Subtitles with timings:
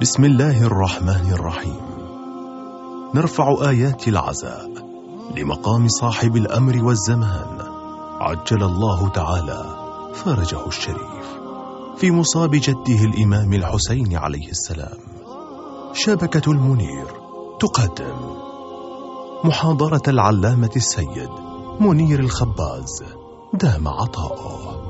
[0.00, 1.80] بسم الله الرحمن الرحيم.
[3.14, 4.70] نرفع آيات العزاء
[5.36, 7.58] لمقام صاحب الأمر والزمان.
[8.20, 9.64] عجل الله تعالى
[10.14, 11.26] فرجه الشريف.
[11.96, 14.98] في مصاب جده الإمام الحسين عليه السلام.
[15.92, 17.06] شبكة المنير
[17.60, 18.16] تقدم.
[19.44, 21.30] محاضرة العلامة السيد
[21.80, 23.04] منير الخباز
[23.54, 24.80] دام عطاؤه.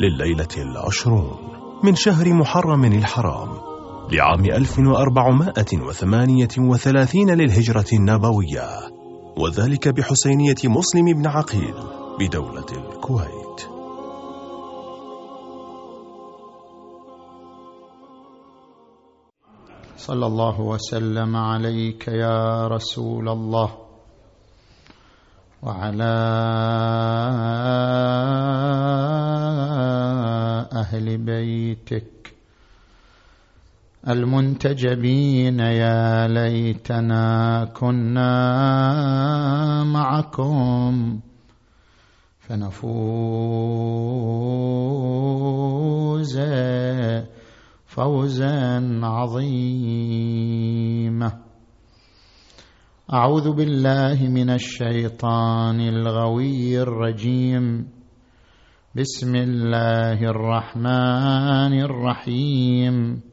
[0.00, 1.36] لليلة العشرون
[1.84, 3.67] من شهر محرم الحرام
[4.12, 8.68] لعام 1438 للهجرة النبوية
[9.36, 11.74] وذلك بحسينية مسلم بن عقيل
[12.20, 13.38] بدولة الكويت.
[19.96, 23.70] صلى الله وسلم عليك يا رسول الله
[25.62, 26.14] وعلى
[30.72, 32.17] أهل بيتك
[34.08, 38.24] المنتجبين يا ليتنا كنا
[39.84, 41.20] معكم
[42.40, 42.78] فنفوز
[47.86, 50.18] فوزا عظيما.
[53.12, 57.88] أعوذ بالله من الشيطان الغوي الرجيم.
[58.94, 63.27] بسم الله الرحمن الرحيم.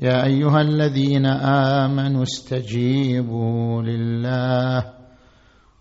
[0.00, 4.92] يا أيها الذين آمنوا استجيبوا لله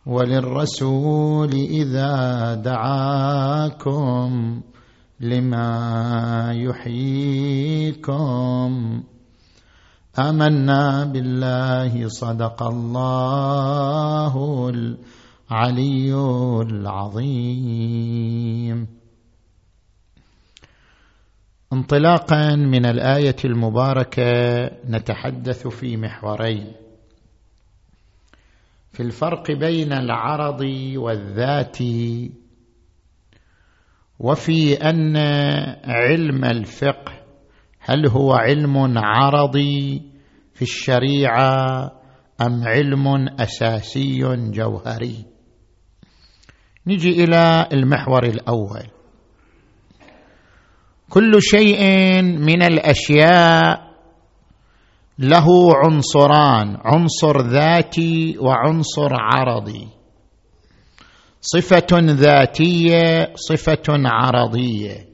[0.05, 4.61] وللرسول إذا دعاكم
[5.19, 8.23] لما يحييكم.
[10.19, 16.13] آمنا بالله صدق الله العلي
[16.61, 18.19] العظيم.
[21.73, 24.31] انطلاقا من الآية المباركة
[24.89, 26.71] نتحدث في محورين.
[28.91, 30.61] في الفرق بين العرض
[30.95, 31.77] والذات
[34.19, 35.17] وفي أن
[35.85, 37.13] علم الفقه
[37.79, 40.01] هل هو علم عرضي
[40.53, 41.91] في الشريعة
[42.41, 44.19] أم علم أساسي
[44.51, 45.25] جوهري؟
[46.87, 48.98] نجي إلى المحور الأول.
[51.09, 51.81] كل شيء
[52.21, 53.89] من الأشياء
[55.19, 59.87] له عنصران عنصر ذاتي وعنصر عرضي.
[61.41, 65.09] صفة ذاتية صفة عرضية.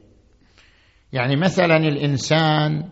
[1.14, 2.84] يعني مثلا الإنسان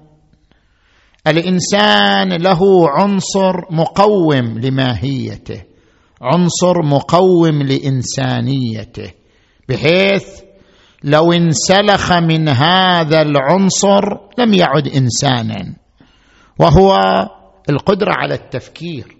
[1.28, 2.59] الإنسان له
[2.90, 5.63] عنصر مقوم لماهيته
[6.22, 9.12] عنصر مقوم لإنسانيته
[9.69, 10.42] بحيث
[11.03, 14.02] لو انسلخ من هذا العنصر
[14.38, 15.74] لم يعد إنسانا.
[16.59, 17.00] وهو
[17.69, 19.18] القدرة على التفكير.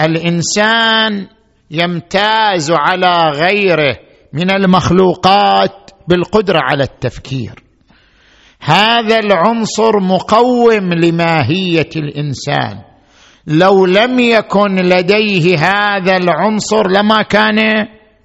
[0.00, 1.26] الإنسان
[1.70, 3.96] يمتاز على غيره
[4.32, 7.64] من المخلوقات بالقدرة على التفكير.
[8.60, 12.82] هذا العنصر مقوم لماهية الإنسان.
[13.46, 17.58] لو لم يكن لديه هذا العنصر لما كان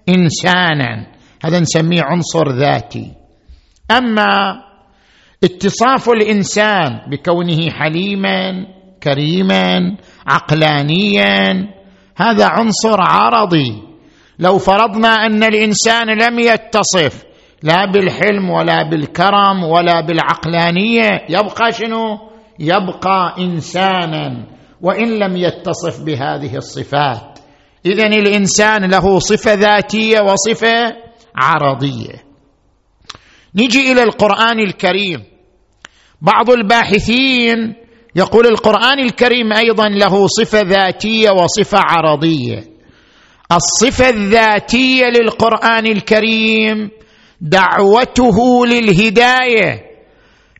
[0.10, 1.19] إنسانا.
[1.46, 3.12] هذا نسميه عنصر ذاتي.
[3.92, 4.64] أما
[5.44, 8.66] اتصاف الإنسان بكونه حليما
[9.04, 11.68] كريما عقلانيا
[12.18, 13.84] هذا عنصر عرضي.
[14.40, 17.24] لو فرضنا أن الإنسان لم يتصف
[17.64, 22.18] لا بالحلم ولا بالكرم ولا بالعقلانية يبقى شنو؟
[22.60, 24.48] يبقى انسانا
[24.82, 27.40] وإن لم يتصف بهذه الصفات.
[27.86, 32.30] اذا الإنسان له صفة ذاتية وصفة عرضية.
[33.56, 35.24] نجي إلى القرآن الكريم.
[36.22, 37.76] بعض الباحثين
[38.16, 42.64] يقول القرآن الكريم أيضا له صفة ذاتية وصفة عرضية.
[43.52, 46.90] الصفة الذاتية للقرآن الكريم
[47.42, 49.90] دعوته للهداية.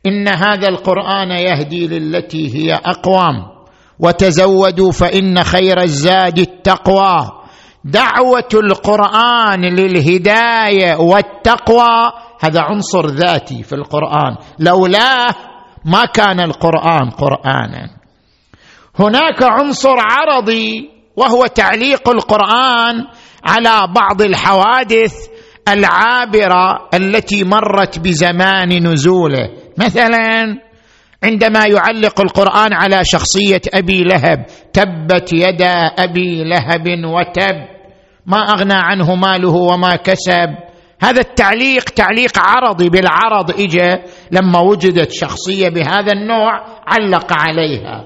[0.06, 3.50] إن هذا القرآن يهدي للتي هي أقوم.
[3.98, 7.39] وتزودوا فإن خير الزاد التقوى.
[7.84, 12.12] دعوة القرآن للهداية والتقوى.
[12.40, 14.36] هذا عنصر ذاتي في القرآن.
[14.58, 15.34] لولاه
[15.84, 17.90] ما كان القرآن قرآنا.
[18.98, 23.06] هناك عنصر عرضي وهو تعليق القرآن
[23.44, 25.14] على بعض الحوادث
[25.68, 29.48] العابرة التي مرت بزمان نزوله.
[29.78, 30.56] مثلا
[31.24, 37.56] عندما يعلق القرآن على شخصية أبي لهب تبت يدا أبي لهب وتب.
[38.26, 40.54] ما أغنى عنه ماله وما كسب.
[41.02, 43.96] هذا التعليق تعليق عرضي بالعرض اجى
[44.30, 48.04] لما وجدت شخصية بهذا النوع علق عليها.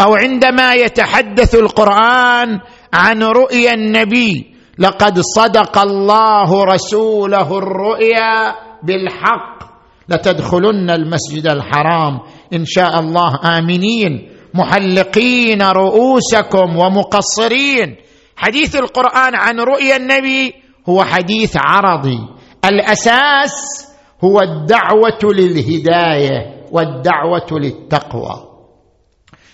[0.00, 2.60] أو عندما يتحدث القرآن
[2.94, 9.73] عن رؤيا النبي لقد صدق الله رسوله الرؤيا بالحق.
[10.08, 12.20] لتدخلن المسجد الحرام.
[12.52, 17.96] إن شاء الله آمنين محلقين رؤوسكم ومقصرين.
[18.36, 20.52] حديث القرآن عن رؤيا النبي
[20.88, 22.18] هو حديث عرضي.
[22.64, 23.86] الأساس
[24.24, 28.50] هو الدعوة للهداية والدعوة للتقوى.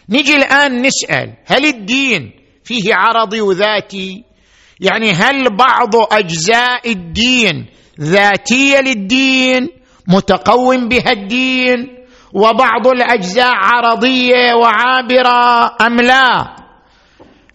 [0.09, 2.33] نجي الآن نسأل هل الدين
[2.65, 4.25] فيه عرضي وذاتي
[4.81, 7.67] يعني هل بعض أجزاء الدين
[8.01, 9.69] ذاتية للدين؟
[10.11, 11.89] متقوم بها الدين
[12.33, 16.57] وبعض الأجزاء عرضية وعابرة أم لا؟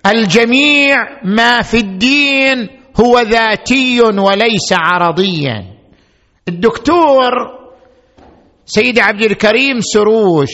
[0.05, 2.69] الجميع ما في الدين
[2.99, 5.75] هو ذاتي وليس عرضيا.
[6.47, 7.31] الدكتور
[8.65, 10.51] سيد عبد الكريم سروش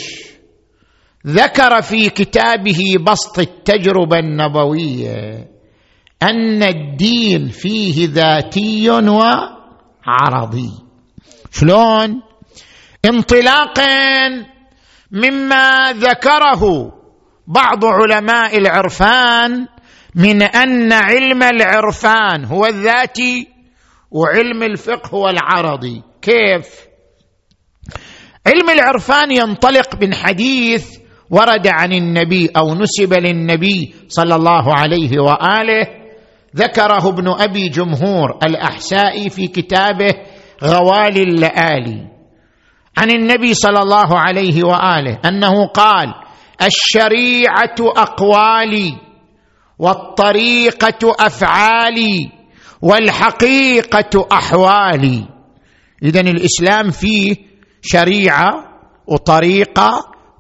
[1.28, 5.48] ذكر في كتابه بسط التجربة النبوية
[6.24, 10.72] أن الدين فيه ذاتي وعرضي.
[11.52, 12.22] شلون
[13.06, 14.30] انطلاقا
[15.12, 16.92] مما ذكره
[17.48, 19.68] بعض علماء العرفان
[20.16, 23.48] من أن علم العرفان هو الذاتي
[24.12, 26.02] وعلم الفقه هو العرضي.
[26.22, 26.68] كيف؟
[28.48, 30.98] علم العرفان ينطلق من حديث
[31.30, 35.88] ورد عن النبي أو نسب للنبي صلى الله عليه وآله.
[36.56, 40.14] ذكره ابن أبي جمهور الأحسائي في كتابه
[40.64, 42.08] غوالي اللآلي
[42.98, 46.14] عن النبي صلى الله عليه وآله أنه قال
[46.62, 48.98] الشريعة أقوالي
[49.80, 52.32] والطريقة أفعالي
[52.82, 55.26] والحقيقة أحوالي.
[56.04, 57.36] اذا الإسلام فيه
[57.82, 58.54] شريعة
[59.08, 59.92] وطريقة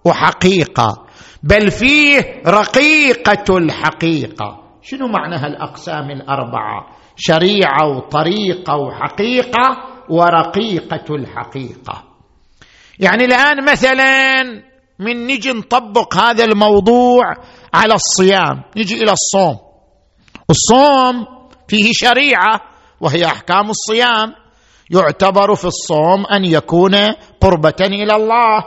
[0.05, 1.05] وحقيقة
[1.43, 4.61] بل فيه رقيقة الحقيقة.
[4.81, 12.03] شنو معنى هالأقسام الأربعة؟ شريعة وطريقة وحقيقة ورقيقة الحقيقة.
[12.99, 14.43] يعني الآن مثلا
[14.99, 17.23] من نجي نطبق هذا الموضوع
[17.73, 19.57] على الصيام نجي إلى الصوم.
[20.49, 21.25] الصوم
[21.67, 22.61] فيه شريعة
[23.01, 24.33] وهي أحكام الصيام.
[24.91, 26.95] يعتبر في الصوم أن يكون
[27.41, 28.63] قربة إلى الله.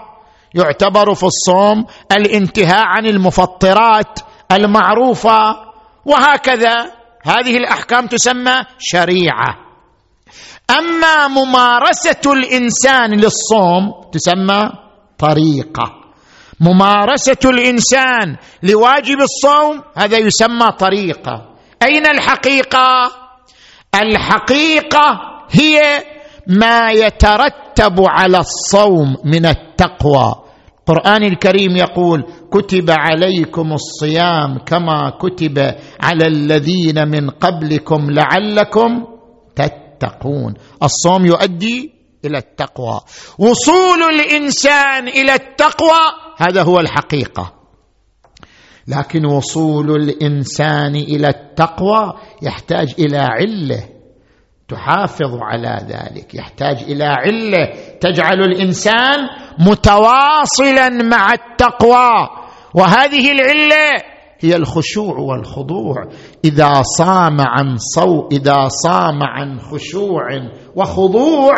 [0.55, 4.21] يعتبر في الصوم الانتهاء عن المفطرات
[4.53, 5.57] المعروفة.
[6.05, 6.93] وهكذا.
[7.23, 9.64] هذه الأحكام تسمى شريعة.
[10.71, 14.71] أما ممارسة الإنسان للصوم تسمى
[15.19, 15.93] طريقة.
[16.61, 21.49] ممارسة الإنسان لواجب الصوم هذا يسمى طريقة.
[21.83, 23.13] أين الحقيقة؟
[23.95, 25.21] الحقيقة
[25.51, 26.05] هي
[26.47, 30.35] ما يترتب على الصوم من التقوى.
[30.81, 35.59] القرآن الكريم يقول كتب عليكم الصيام كما كتب
[36.01, 39.05] على الذين من قبلكم لعلكم
[40.05, 43.01] تتقون الصوم يؤدي إلى التقوى.
[43.39, 46.01] وصول الإنسان إلى التقوى
[46.37, 47.53] هذا هو الحقيقة.
[48.89, 52.13] لكن وصول الإنسان إلى التقوى
[52.43, 53.89] يحتاج إلى علة.
[54.69, 56.35] تحافظ على ذلك.
[56.35, 57.73] يحتاج إلى علة.
[58.01, 59.19] تجعل الإنسان
[59.59, 62.29] متواصلا مع التقوى.
[62.75, 65.95] وهذه العلة هي الخشوع والخضوع.
[66.45, 70.29] إذا صام عن صو إذا صام عن خشوع
[70.77, 71.55] وخضوع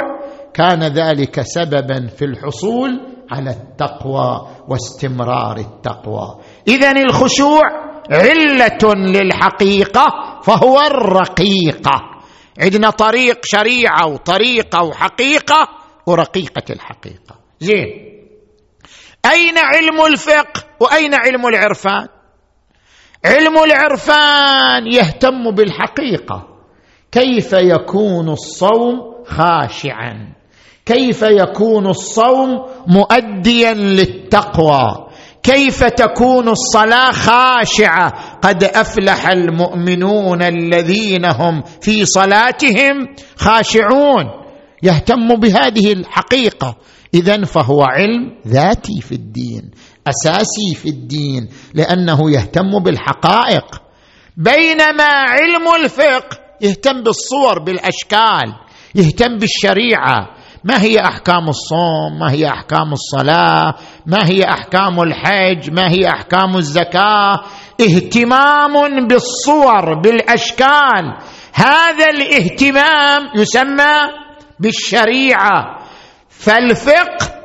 [0.55, 2.91] كان ذلك سببا في الحصول
[3.31, 6.37] على التقوى واستمرار التقوى.
[6.69, 7.63] اذا الخشوع
[8.11, 10.07] علة للحقيقة
[10.43, 12.01] فهو الرقيقة.
[12.61, 15.69] عندنا طريق شريعة وطريقة وحقيقة
[16.07, 17.37] ورقيقة الحقيقة.
[17.61, 18.07] زين.
[19.27, 22.09] أين علم الفقه وأين علم العرفان؟
[23.25, 26.49] علم العرفان يهتم بالحقيقة.
[27.13, 30.33] كيف يكون الصوم خاشعا؟
[30.87, 32.49] كيف يكون الصوم
[32.87, 35.07] مؤديا للتقوى؟
[35.43, 44.25] كيف تكون الصلاة خاشعة؟ قد أفلح المؤمنون الذين هم في صلاتهم خاشعون.
[44.83, 46.77] يهتم بهذه الحقيقة.
[47.15, 49.71] اذا فهو علم ذاتي في الدين.
[50.09, 53.83] أساسي في الدين لأنه يهتم بالحقائق.
[54.37, 58.55] بينما علم الفقه يهتم بالصور بالأشكال
[58.95, 60.37] يهتم بالشريعة.
[60.65, 63.75] ما هي أحكام الصوم؟ ما هي أحكام الصلاة؟
[64.07, 67.43] ما هي أحكام الحج؟ ما هي أحكام الزكاة؟
[67.81, 71.17] اهتمام بالصور بالأشكال.
[71.55, 73.95] هذا الاهتمام يسمى
[74.61, 75.79] بالشريعة.
[76.29, 77.36] فالفقه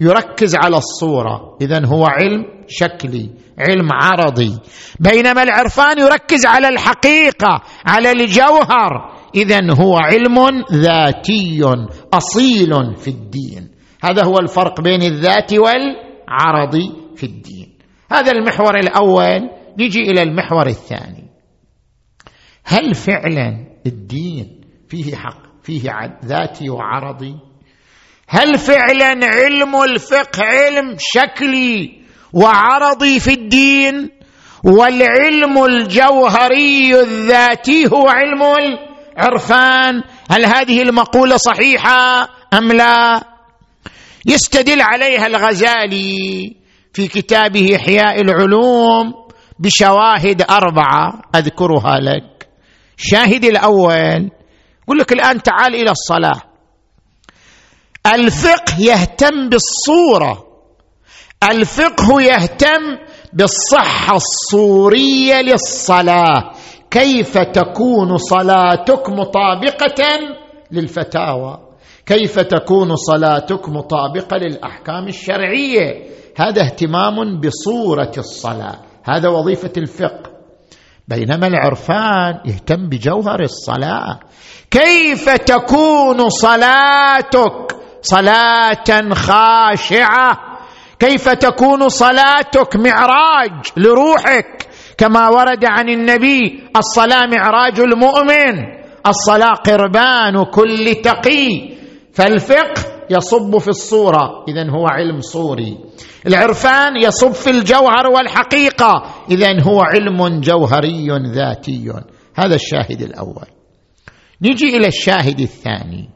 [0.00, 1.56] يركز على الصورة.
[1.60, 4.58] اذا هو علم شكلي علم عرضي.
[5.00, 9.14] بينما العرفان يركز على الحقيقة على الجوهر.
[9.34, 11.60] اذا هو علم ذاتي
[12.14, 13.70] أصيل في الدين.
[14.04, 16.76] هذا هو الفرق بين الذات والعرض
[17.16, 17.78] في الدين.
[18.12, 19.50] هذا المحور الأول.
[19.78, 21.24] نجي إلى المحور الثاني.
[22.64, 25.90] هل فعلا الدين فيه حق فيه
[26.24, 27.34] ذاتي وعرضي؟
[28.28, 34.10] هل فعلا علم الفقه علم شكلي وعرضي في الدين؟
[34.64, 40.02] والعلم الجوهري الذاتي هو علم العرفان.
[40.30, 43.22] هل هذه المقولة صحيحة أم لا؟
[44.26, 46.56] يستدل عليها الغزالي
[46.92, 49.12] في كتابه إحياء العلوم
[49.58, 52.48] بشواهد أربعة أذكرها لك.
[52.98, 54.30] الشاهد الأول
[54.84, 56.53] يقول لك الآن تعال إلى الصلاة.
[58.06, 60.44] الفقه يهتم بالصورة.
[61.50, 62.98] الفقه يهتم
[63.32, 66.50] بالصحة الصورية للصلاة.
[66.90, 70.20] كيف تكون صلاتك مطابقة
[70.70, 71.58] للفتاوى؟
[72.06, 76.06] كيف تكون صلاتك مطابقة للأحكام الشرعية؟
[76.36, 78.78] هذا اهتمام بصورة الصلاة.
[79.04, 80.30] هذا وظيفة الفقه.
[81.08, 84.20] بينما العرفان يهتم بجوهر الصلاة.
[84.70, 90.38] كيف تكون صلاتك صلاة خاشعة.
[90.98, 94.68] كيف تكون صلاتك معراج لروحك؟
[94.98, 98.54] كما ورد عن النبي الصلاة معراج المؤمن
[99.06, 101.74] الصلاة قربان كل تقي.
[102.14, 105.78] فالفقه يصب في الصورة اذا هو علم صوري.
[106.26, 111.92] العرفان يصب في الجوهر والحقيقة اذا هو علم جوهري ذاتي.
[112.34, 113.46] هذا الشاهد الأول.
[114.42, 116.10] نجي إلى الشاهد الثاني.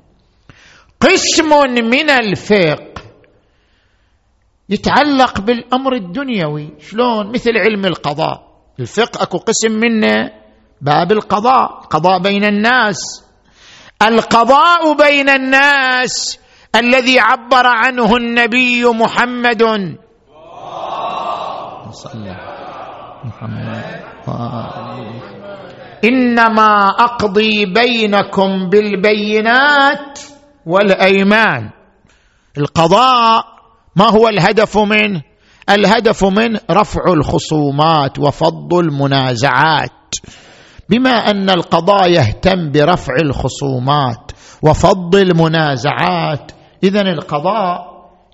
[1.01, 3.03] قسم من الفقه
[4.69, 6.69] يتعلق بالأمر الدنيوي.
[6.81, 8.49] شلون؟ مثل علم القضاء.
[8.81, 10.31] الفقه أكو قسم منه
[10.81, 12.99] باب القضاء قضاء بين الناس.
[14.03, 16.39] القضاء بين الناس
[16.77, 19.63] الذي عبر عنه النبي محمد.
[21.91, 22.37] صلى
[23.25, 23.85] محمد.
[26.05, 30.38] إنما أقضي بينكم بالبينات.
[30.69, 31.71] والأيمان.
[32.59, 33.45] القضاء
[33.97, 35.23] ما هو الهدف منه
[35.71, 40.15] الهدف منه رفع الخصومات وفض المنازعات.
[40.89, 44.33] بما أن القضاء يهتم برفع الخصومات
[44.63, 47.89] وفض المنازعات اذا القضاء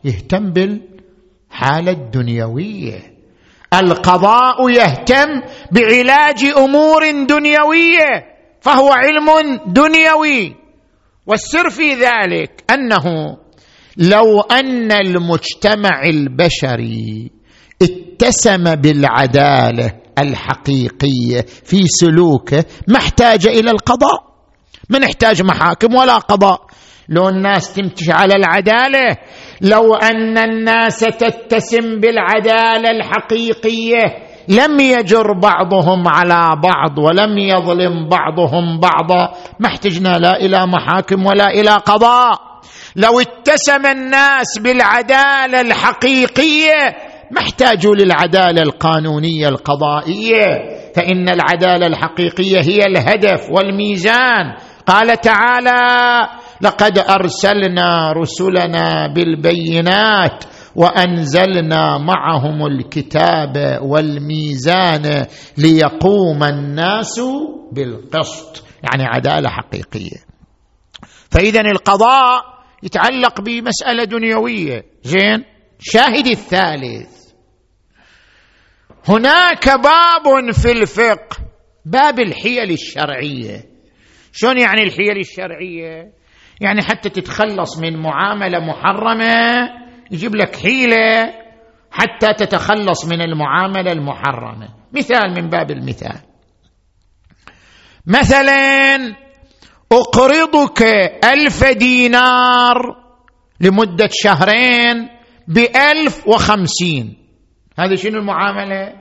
[0.05, 3.15] يهتم بالحالة الدنيوية.
[3.75, 8.25] القضاء يهتم بعلاج أمور دنيوية
[8.61, 10.64] فهو علم دنيوي.
[11.27, 13.37] والسر في ذلك أنه
[13.97, 17.31] لو أن المجتمع البشري
[17.83, 24.35] اتسم بالعدالة الحقيقية في سلوكه ما احتاج إلى القضاء
[24.91, 26.67] ما نحتاج محاكم ولا قضاء.
[27.09, 29.17] لو الناس تمشي على العدالة
[29.61, 39.33] لو أن الناس تتسم بالعدالة الحقيقية لم يجر بعضهم على بعض ولم يظلم بعضهم بعضا.
[39.61, 42.41] ما احتجنا لا إلى محاكم ولا إلى قضاء.
[42.97, 46.97] لو اتسم الناس بالعدالة الحقيقية
[47.31, 50.45] ما احتاجوا للعدالة القانونية القضائية.
[50.97, 54.55] فإن العدالة الحقيقية هي الهدف والميزان.
[54.87, 56.29] قال تعالى
[56.61, 60.45] لقد أرسلنا رسلنا بالبينات
[60.77, 65.27] وأنزلنا معهم الكتاب والميزان
[65.59, 67.21] ليقوم الناس
[67.73, 70.17] بالقسط يعني عدالة حقيقية.
[71.31, 72.43] فإذا القضاء
[72.83, 74.85] يتعلق بمسألة دنيوية.
[75.03, 75.45] زين؟
[75.79, 77.25] شاهد الثالث.
[79.09, 81.37] هناك باب في الفقه
[81.85, 83.65] باب الحيل الشرعية.
[84.33, 86.13] شلون يعني الحيل الشرعية؟
[86.61, 91.35] يعني حتى تتخلص من معاملة محرمة يجيب لك حيلة
[91.91, 94.69] حتى تتخلص من المعاملة المحرمة.
[94.93, 96.19] مثال من باب المثال.
[98.07, 98.97] مثلا
[99.93, 100.83] أقرضك
[101.25, 102.97] ألف دينار
[103.61, 105.09] لمدة شهرين
[105.49, 107.17] بألف وخمسين.
[107.79, 108.93] هذا شنو المعاملة؟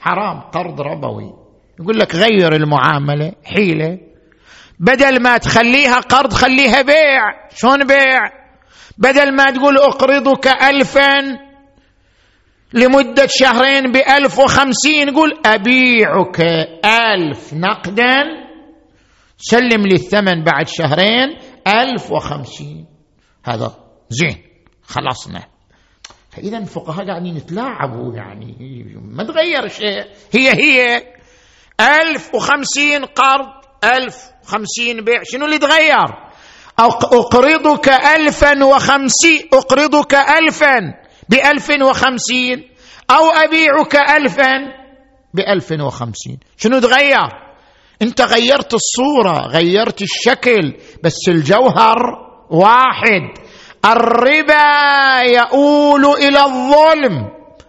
[0.00, 1.34] حرام قرض ربوي.
[1.80, 3.98] يقول لك غير المعاملة حيلة.
[4.80, 7.48] بدل ما تخليها قرض خليها بيع.
[7.54, 8.39] شلون بيع؟
[9.00, 11.38] بدل ما تقول اقرضك الفا
[12.74, 16.40] لمدة شهرين بألف وخمسين قول أبيعك
[16.84, 18.22] ألف نقدا
[19.38, 22.86] سلم لي الثمن بعد شهرين ألف وخمسين.
[23.44, 23.74] هذا
[24.08, 24.36] زين
[24.82, 25.42] خلصنا.
[26.30, 28.54] فإذا الفقهاء قاعدين يتلاعبوا يعني
[29.02, 30.04] ما تغير شيء.
[30.32, 31.02] هي هي
[31.80, 33.48] ألف وخمسين قرض
[33.84, 36.29] ألف وخمسين بيع شنو اللي تغير؟
[36.80, 40.80] أقرضك ألفا وخمسين أقرضك ألفا
[41.28, 42.68] بألف وخمسين
[43.10, 44.58] أو أبيعك ألفا
[45.34, 46.38] بألف وخمسين.
[46.56, 47.28] شنو تغير؟
[48.02, 51.96] أنت غيرت الصورة غيرت الشكل بس الجوهر
[52.50, 53.22] واحد.
[53.84, 57.28] الربا يؤول إلى الظلم.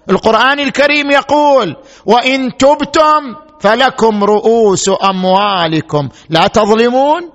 [0.10, 1.76] القرآن الكريم يقول
[2.06, 6.10] وإن تبتم فلكم رؤوس أموالكم.
[6.30, 7.32] لا تظلمون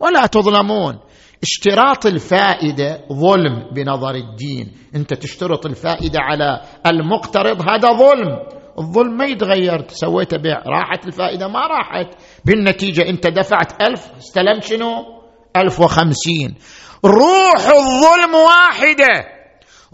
[0.00, 0.98] ولا تظلمون.
[1.42, 4.72] اشتراط الفائدة ظلم بنظر الدين.
[4.94, 8.38] انت تشترط الفائدة على المقترض هذا ظلم.
[8.78, 9.84] الظلم ما يتغير.
[9.88, 12.14] سويت بيع راحت الفائدة ما راحت.
[12.44, 14.92] بالنتيجة انت دفعت ألف استلمت شنو؟
[15.56, 16.54] ألف وخمسين.
[17.04, 19.24] روح الظلم واحدة.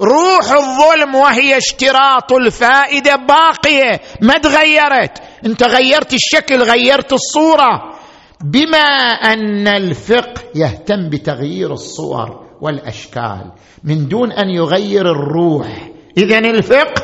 [0.00, 5.22] روح الظلم وهي اشتراط الفائدة باقية ما تغيرت.
[5.46, 7.95] انت غيرت الشكل غيرت الصورة.
[8.44, 8.88] بما
[9.32, 13.52] أن الفقه يهتم بتغيير الصور والأشكال
[13.84, 15.90] من دون أن يغير الروح.
[16.18, 17.02] اذا الفقه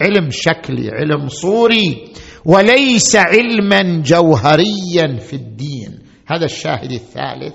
[0.00, 2.12] علم شكلي علم صوري
[2.44, 5.98] وليس علما جوهريا في الدين.
[6.26, 7.54] هذا الشاهد الثالث.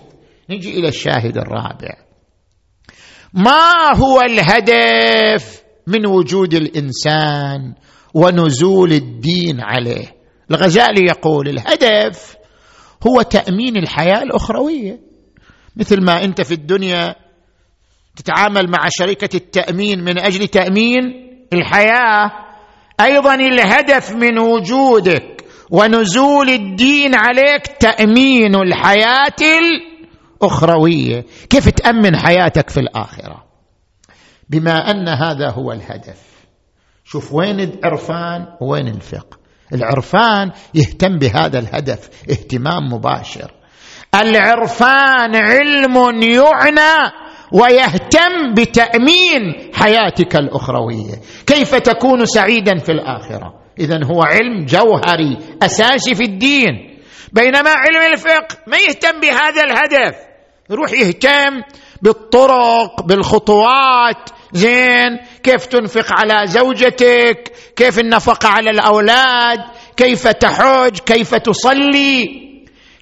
[0.49, 1.93] نجي إلى الشاهد الرابع.
[3.33, 7.73] ما هو الهدف من وجود الإنسان
[8.13, 10.15] ونزول الدين عليه؟
[10.51, 12.38] الغزالي يقول الهدف
[13.07, 14.99] هو تأمين الحياة الأخروية.
[15.75, 17.15] مثل ما أنت في الدنيا
[18.15, 21.01] تتعامل مع شركة التأمين من أجل تأمين
[21.53, 22.31] الحياة
[23.01, 29.39] أيضا الهدف من وجودك ونزول الدين عليك تأمين الحياة
[30.41, 31.25] الأخروية.
[31.49, 33.43] كيف تأمن حياتك في الآخرة؟
[34.49, 36.29] بما أن هذا هو الهدف.
[37.03, 39.38] شوف وين العرفان وين الفقه؟
[39.73, 43.51] العرفان يهتم بهذا الهدف اهتمام مباشر.
[44.15, 47.11] العرفان علم يعنى
[47.51, 51.15] ويهتم بتأمين حياتك الأخروية.
[51.47, 56.99] كيف تكون سعيدا في الآخرة؟ اذا هو علم جوهري أساسي في الدين.
[57.33, 60.15] بينما علم الفقه ما يهتم بهذا الهدف.
[60.69, 61.61] يروح يهتم
[62.01, 64.29] بالطرق بالخطوات.
[64.51, 69.59] زين كيف تنفق على زوجتك؟ كيف النفقة على الأولاد؟
[69.97, 72.49] كيف تحج كيف تصلي؟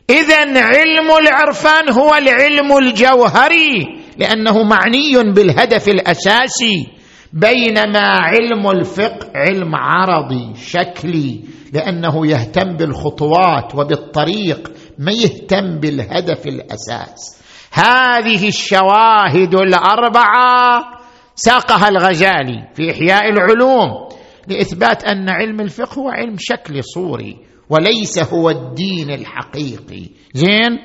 [0.10, 3.86] اذا علم العرفان هو العلم الجوهري
[4.17, 6.88] لأنه معني بالهدف الأساسي
[7.34, 11.39] بينما علم الفقه علم عرضي شكلي
[11.73, 17.41] لأنه يهتم بالخطوات وبالطريق ما يهتم بالهدف الأساس.
[17.71, 20.97] هذه الشواهد الأربعة
[21.38, 24.10] ساقها الغزالي في إحياء العلوم
[24.47, 27.38] لإثبات أن علم الفقه هو علم شكلي صوري
[27.69, 30.10] وليس هو الدين الحقيقي.
[30.34, 30.80] زين؟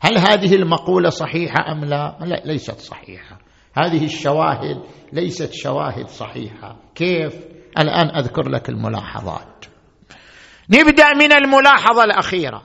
[0.00, 3.38] هل هذه المقولة صحيحة أم لا؟ لا ليست صحيحة.
[3.74, 6.76] هذه الشواهد ليست شواهد صحيحة.
[6.94, 7.34] كيف؟
[7.78, 9.64] الآن أذكر لك الملاحظات.
[10.70, 12.62] نبدأ من الملاحظة الأخيرة.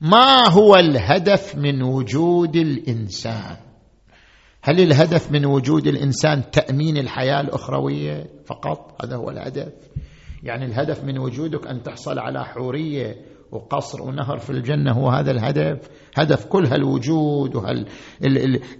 [0.00, 3.67] ما هو الهدف من وجود الإنسان؟
[4.62, 9.72] هل الهدف من وجود الإنسان تأمين الحياة الأخروية فقط؟ هذا هو الهدف.
[10.42, 13.16] يعني الهدف من وجودك أن تحصل على حورية
[13.52, 15.78] وقصر ونهر في الجنة هو هذا الهدف.
[16.16, 17.56] هدف كل هالوجود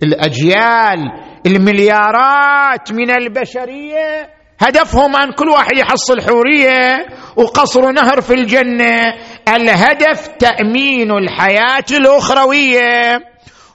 [0.02, 0.98] والاجيال
[1.46, 9.14] المليارات من البشرية هدفهم أن كل واحد يحصل حورية وقصر نهر في الجنة.
[9.48, 13.20] الهدف تأمين الحياة الأخروية.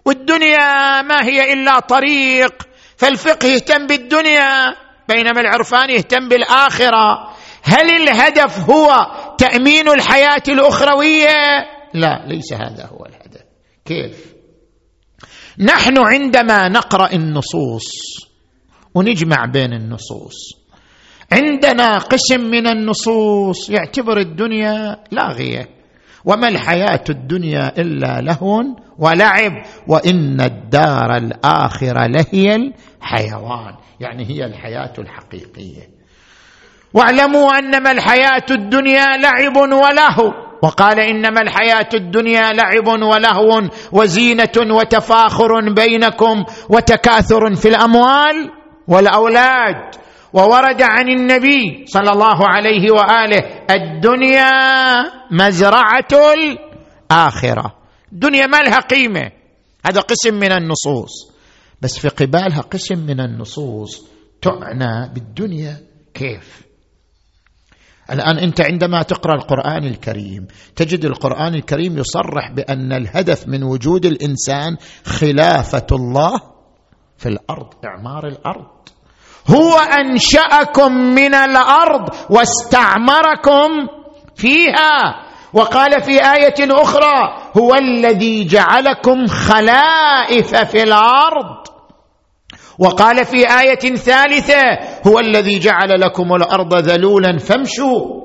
[0.05, 4.75] والدنيا ما هي إلا طريق فالفقه يهتم بالدنيا
[5.07, 7.33] بينما العرفان يهتم بالآخرة.
[7.63, 13.41] هل الهدف هو تأمين الحياة الأخروية؟ لا ليس هذا هو الهدف.
[13.85, 14.33] كيف؟
[15.59, 17.91] نحن عندما نقرأ النصوص
[18.95, 20.35] ونجمع بين النصوص
[21.31, 25.69] عندنا قسم من النصوص يعتبر الدنيا لاغيه
[26.25, 28.63] وما الحياة الدنيا إلا لهو
[28.99, 29.51] ولعب
[29.87, 32.55] وإن الدار الآخرة لهي
[33.01, 33.75] الحيوان.
[33.99, 35.93] يعني هي الحياة الحقيقية.
[36.93, 40.33] واعلموا أنما الحياة الدنيا لعب ولهو.
[40.63, 48.51] وقال إنما الحياة الدنيا لعب ولهو وزينة وتفاخر بينكم وتكاثر في الأموال
[48.87, 50.02] والأولاد.
[50.33, 54.49] وورد عن النبي صلى الله عليه وآله الدنيا
[55.31, 57.75] مزرعة الآخرة.
[58.13, 59.31] الدنيا ما لها قيمة.
[59.85, 61.33] هذا قسم من النصوص.
[61.81, 64.07] بس في قبالها قسم من النصوص
[64.41, 65.77] تعنى بالدنيا
[66.13, 66.63] كيف؟
[68.11, 74.77] الآن أنت عندما تقرأ القرآن الكريم تجد القرآن الكريم يصرح بأن الهدف من وجود الإنسان
[75.05, 76.41] خلافة الله
[77.17, 78.89] في الأرض إعمار الأرض.
[79.49, 83.69] هو أنشأكم من الأرض واستعمركم
[84.35, 85.23] فيها.
[85.53, 91.67] وقال في آية أخرى هو الذي جعلكم خلائف في الأرض.
[92.79, 94.63] وقال في آية ثالثة
[95.07, 98.23] هو الذي جعل لكم الأرض ذلولا فامشوا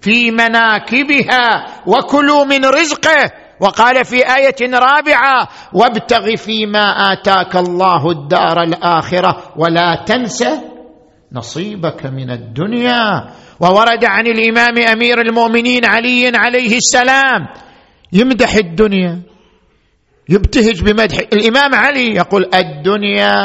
[0.00, 3.32] في مناكبها وكلوا من رزقه.
[3.60, 10.44] وقال في آية رابعة وابتغ فيما آتاك الله الدار الآخرة ولا تنس
[11.32, 13.30] نصيبك من الدنيا.
[13.60, 17.40] وورد عن الإمام أمير المؤمنين علي عليه السلام
[18.12, 19.22] يمدح الدنيا
[20.28, 21.18] يبتهج بمدح.
[21.32, 23.36] الإمام علي يقول الدنيا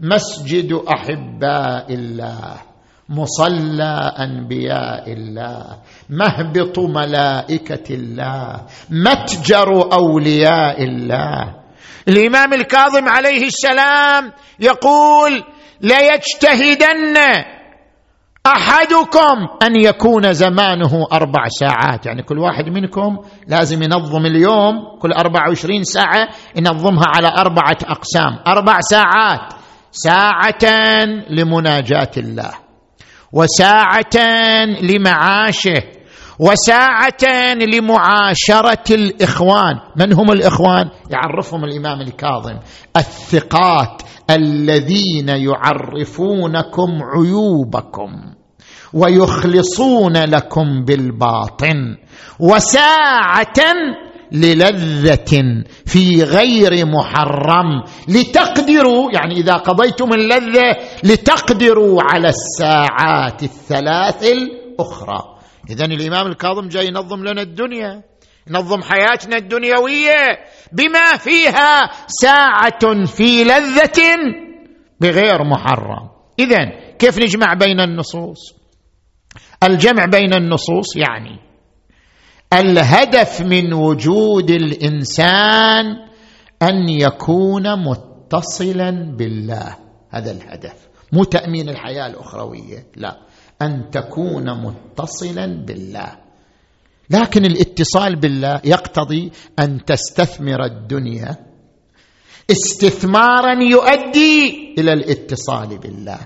[0.00, 2.65] مسجد أحباء الله.
[3.08, 5.78] مصلى أنبياء الله
[6.10, 11.54] مهبط ملائكة الله متجر أولياء الله.
[12.08, 15.42] الإمام الكاظم عليه السلام يقول
[15.80, 17.16] ليجتهدن
[18.46, 22.06] أحدكم أن يكون زمانه أربع ساعات.
[22.06, 28.38] يعني كل واحد منكم لازم ينظم اليوم كل أربع وعشرين ساعة ينظمها على أربعة أقسام.
[28.46, 29.52] أربع ساعات.
[29.90, 32.65] ساعه لمناجاة الله.
[33.36, 34.16] وساعه
[34.82, 35.82] لمعاشه
[36.38, 39.74] وساعه لمعاشرة الإخوان.
[39.96, 42.58] من هم الإخوان؟ يعرفهم الإمام الكاظم.
[42.96, 48.10] الثقات الذين يعرفونكم عيوبكم
[48.92, 51.96] ويخلصون لكم بالباطن.
[52.40, 53.60] وساعة
[54.32, 65.36] للذة في غير محرم لتقدروا يعني إذا قضيتم اللذة لتقدروا على الساعات الثلاث الأخرى.
[65.70, 68.02] اذا الإمام الكاظم جاي ينظم لنا الدنيا
[68.50, 70.38] ينظم حياتنا الدنيوية
[70.72, 74.02] بما فيها ساعة في لذة
[75.00, 76.08] بغير محرم.
[76.38, 76.58] اذا
[76.98, 78.38] كيف نجمع بين النصوص؟
[79.62, 81.45] الجمع بين النصوص يعني
[82.52, 85.86] الهدف من وجود الإنسان
[86.62, 89.76] أن يكون متصلا بالله.
[90.10, 90.74] هذا الهدف.
[91.12, 93.16] مو تأمين الحياة الأخروية لا.
[93.62, 96.12] أن تكون متصلا بالله.
[97.10, 101.36] لكن الاتصال بالله يقتضي أن تستثمر الدنيا.
[102.50, 106.18] استثمارا يؤدي إلى الاتصال بالله.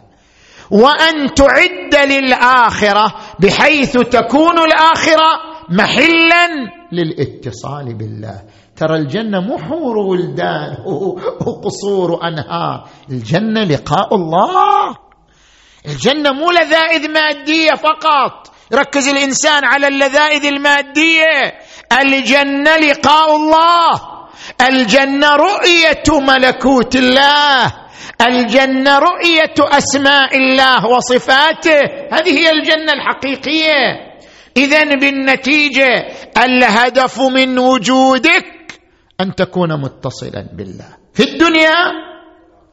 [0.70, 6.46] وأن تعد للآخرة بحيث تكون الآخرة محلا
[6.92, 8.42] للاتصال بالله.
[8.76, 10.76] ترى الجنة مو حور ولدان
[11.46, 14.96] وقصور انهار الجنة لقاء الله.
[15.86, 18.52] الجنة مو لذائذ مادية فقط.
[18.72, 21.58] يركز الإنسان على اللذائذ المادية.
[22.00, 24.00] الجنة لقاء الله.
[24.68, 27.72] الجنة رؤية ملكوت الله.
[28.26, 31.80] الجنة رؤية أسماء الله وصفاته.
[32.12, 34.09] هذه هي الجنة الحقيقية.
[34.56, 36.06] اذا بالنتيجة
[36.44, 38.60] الهدف من وجودك
[39.20, 40.88] أن تكون متصلا بالله.
[41.12, 41.76] في الدنيا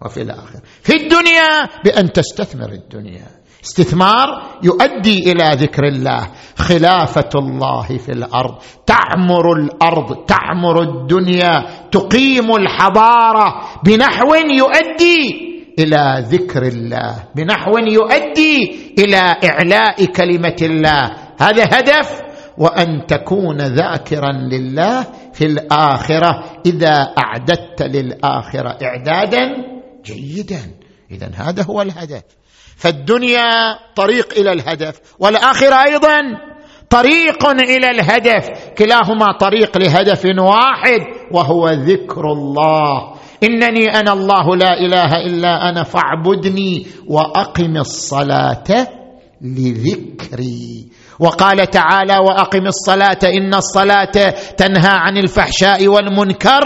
[0.05, 0.61] وفي الآخرة.
[0.83, 3.27] في الدنيا بأن تستثمر الدنيا.
[3.63, 6.27] استثمار يؤدي إلى ذكر الله.
[6.57, 8.55] خلافة الله في الأرض.
[8.85, 15.47] تعمر الأرض تعمر الدنيا تقيم الحضارة بنحو يؤدي
[15.79, 17.23] إلى ذكر الله.
[17.35, 21.26] بنحو يؤدي إلى إعلاء كلمة الله.
[21.37, 22.21] هذا هدف
[22.57, 26.43] وأن تكون ذاكرا لله في الآخرة.
[26.65, 29.49] إذا أعددت للآخرة اعدادا
[30.05, 30.61] جيدا.
[31.11, 32.23] اذا هذا هو الهدف.
[32.77, 36.21] فالدنيا طريق إلى الهدف والآخرة أيضا
[36.89, 38.49] طريق إلى الهدف.
[38.77, 43.13] كلاهما طريق لهدف واحد وهو ذكر الله.
[43.43, 48.87] إنني أنا الله لا إله إلا أنا فاعبدني وأقم الصلاة
[49.41, 50.87] لذكري.
[51.19, 56.63] وقال تعالى وأقم الصلاة إن الصلاة تنهى عن الفحشاء والمنكر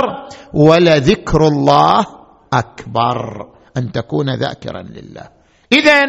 [0.53, 2.05] ولذكر الله
[2.53, 5.29] أكبر أن تكون ذاكرا لله.
[5.71, 6.05] اذا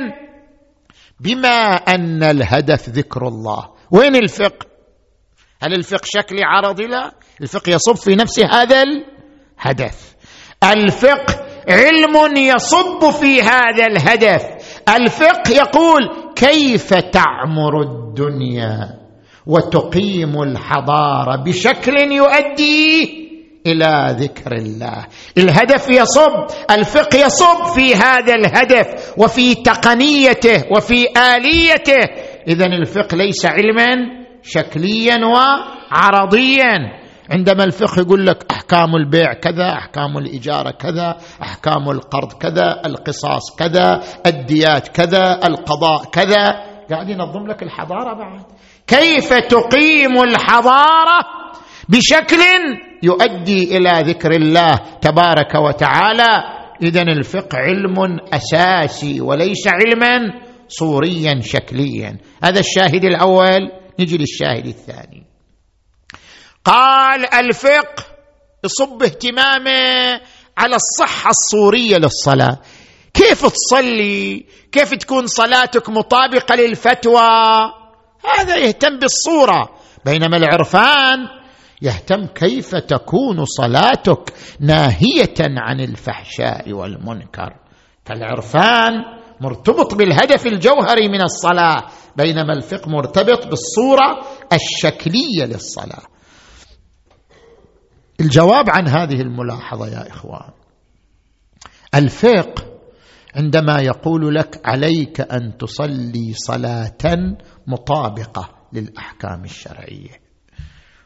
[1.20, 4.66] بما أن الهدف ذكر الله وين الفقه؟
[5.62, 10.14] هل الفقه شكلي عرضي لا الفقه يصب في نفس هذا الهدف.
[10.64, 14.42] الفقه علم يصب في هذا الهدف.
[14.88, 19.02] الفقه يقول كيف تعمر الدنيا
[19.46, 23.22] وتقيم الحضارة بشكل يؤدي
[23.66, 25.06] إلى ذكر الله؟
[25.38, 32.08] الهدف يصب الفقه يصب في هذا الهدف وفي تقنيته وفي آليته.
[32.48, 33.96] اذا الفقه ليس علما
[34.42, 37.01] شكليا وعرضيا.
[37.30, 44.02] عندما الفقه يقول لك أحكام البيع كذا أحكام الاجاره كذا أحكام القرض كذا القصاص كذا
[44.26, 48.42] الديات كذا القضاء كذا قاعد ينظم لك الحضارة بعد.
[48.86, 51.18] كيف تقيم الحضارة
[51.88, 52.42] بشكل
[53.02, 62.18] يؤدي إلى ذكر الله تبارك وتعالى؟ اذا الفقه علم أساسي وليس علما صوريا شكليا.
[62.44, 65.31] هذا الشاهد الأول نجي للشاهد الثاني.
[66.64, 68.04] قال الفقه
[68.64, 70.20] يصب اهتمامه
[70.58, 72.58] على الصحة الصورية للصلاة.
[73.14, 77.20] كيف تصلي؟ كيف تكون صلاتك مطابقة للفتوى؟
[78.38, 79.70] هذا يهتم بالصورة
[80.04, 81.18] بينما العرفان
[81.82, 87.56] يهتم كيف تكون صلاتك ناهية عن الفحشاء والمنكر.
[88.04, 88.92] فالعرفان
[89.40, 94.20] مرتبط بالهدف الجوهري من الصلاة بينما الفقه مرتبط بالصورة
[94.52, 96.02] الشكلية للصلاة.
[98.20, 100.50] الجواب عن هذه الملاحظة يا إخوان.
[101.94, 102.64] الفقه
[103.36, 110.22] عندما يقول لك عليك أن تصلي صلاة مطابقة للأحكام الشرعية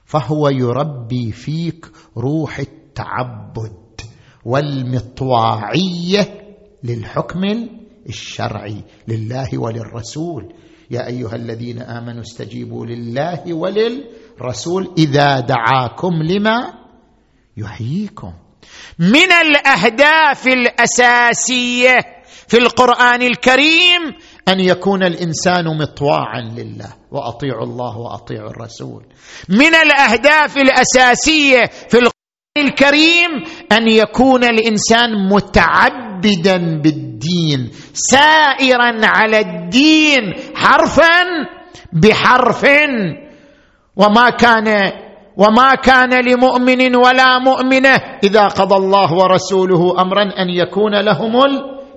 [0.05, 4.01] فهو يربي فيك روح التعبد
[4.45, 6.43] والمطواعية
[6.85, 7.41] للحكم
[8.09, 10.53] الشرعي لله وللرسول.
[10.91, 16.86] يا أيها الذين آمنوا استجيبوا لله وللرسول إذا دعاكم لما
[17.57, 18.33] يحييكم.
[18.99, 21.99] من الأهداف الأساسية
[22.49, 24.03] في القرآن الكريم
[24.49, 29.05] أن يكون الإنسان مطواعا لله وأطيعوا الله وأطيعوا الرسول.
[29.49, 32.17] من الأهداف الأساسية في القرآن
[32.57, 33.31] الكريم
[33.73, 41.23] أن يكون الإنسان متعبدا بالدين سائرا على الدين حرفا
[41.93, 42.67] بحرف
[43.97, 44.93] وما كان
[45.37, 47.95] وما كان لمؤمن ولا مؤمنة
[48.25, 51.33] إذا قضى الله ورسوله أمرا أن يكون لهم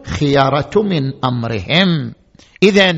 [0.08, 2.14] الخيارة من أمرهم.
[2.64, 2.94] اذا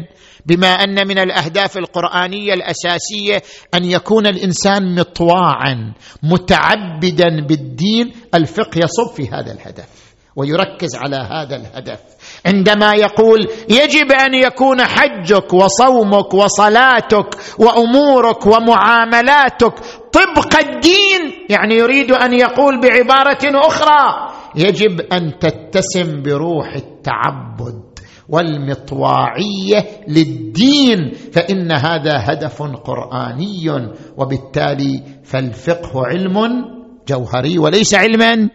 [0.45, 3.41] بما أن من الأهداف القرآنية الأساسية
[3.73, 11.99] أن يكون الإنسان مطواعا متعبدا بالدين الفقه يصب في هذا الهدف ويركز على هذا الهدف.
[12.45, 19.73] عندما يقول يجب أن يكون حجك وصومك وصلاتك وأمورك ومعاملاتك
[20.13, 27.91] طبق الدين يعني يريد أن يقول بعبارة أخرى يجب أن تتسم بروح التعبد
[28.29, 36.65] والمطواعية للدين فإن هذا هدف قرآني وبالتالي فالفقه علم
[37.07, 38.49] جوهري وليس علما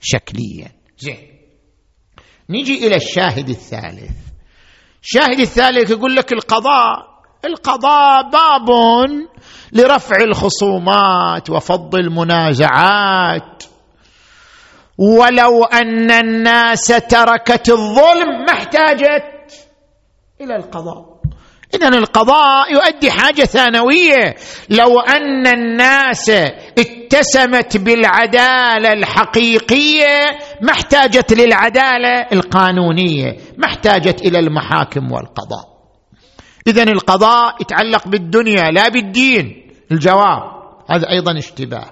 [0.00, 0.68] شكليا.
[0.98, 1.18] زين.
[2.50, 4.16] نجي إلى الشاهد الثالث.
[5.02, 8.70] الشاهد الثالث يقول لك القضاء القضاء باب
[9.72, 13.62] لرفع الخصومات وفض المنازعات.
[14.98, 19.52] ولو أن الناس تركت الظلم ما احتاجت
[20.40, 21.16] إلى القضاء.
[21.74, 24.34] اذا القضاء يؤدي حاجة ثانوية.
[24.70, 26.30] لو أن الناس
[26.78, 35.75] اتسمت بالعدالة الحقيقية ما احتاجت للعدالة القانونية ما احتاجت إلى المحاكم والقضاء.
[36.66, 39.72] اذا القضاء يتعلق بالدنيا لا بالدين.
[39.92, 40.42] الجواب.
[40.90, 41.86] هذا أيضا اشتباه.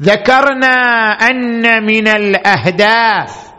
[0.00, 0.76] ذكرنا
[1.12, 3.52] أن من الأهداف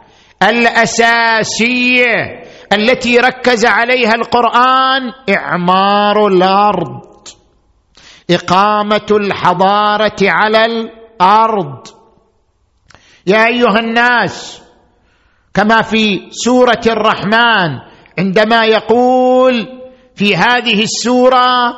[0.43, 7.28] الأساسية التي ركز عليها القرآن إعمار الأرض.
[8.30, 11.88] إقامة الحضارة على الأرض.
[13.28, 14.62] يا أيها الناس
[15.54, 17.80] كما في سورة الرحمن
[18.19, 19.78] عندما يقول
[20.19, 21.75] في هذه السورة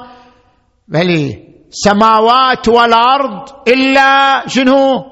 [0.87, 1.33] بل
[1.69, 5.03] سماوات والأرض إلا شنو؟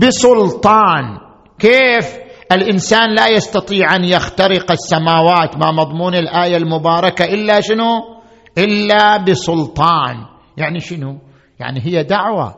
[0.00, 1.18] بسلطان.
[1.58, 2.16] كيف؟
[2.52, 7.90] الإنسان لا يستطيع أن يخترق السماوات ما مضمون الآية المباركة إلا شنو؟
[8.58, 10.16] إلا بسلطان.
[10.56, 11.18] يعني شنو؟
[11.60, 12.54] يعني هي دعوة.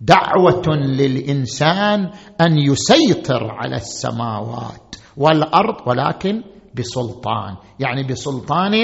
[0.00, 6.42] دعوة للإنسان أن يسيطر على السماوات والأرض ولكن
[6.74, 7.56] بسلطان.
[7.80, 8.74] يعني بسلطان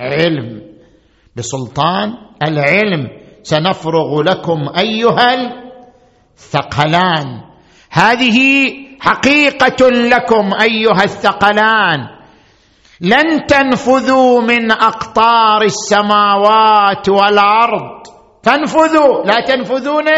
[0.00, 0.62] العلم
[1.36, 3.08] بسلطان العلم.
[3.42, 5.34] سنفرغ لكم أيها
[6.36, 7.40] الثقلان.
[7.90, 8.38] هذه
[9.00, 12.00] حقيقة لكم أيها الثقلان.
[13.00, 18.06] لن تنفذوا من أقطار السماوات والأرض.
[18.42, 20.08] تنفذوا لا تنفذون